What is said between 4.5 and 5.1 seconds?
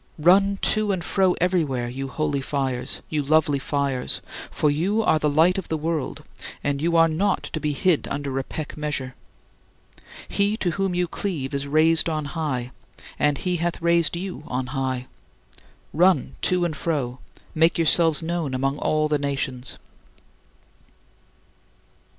you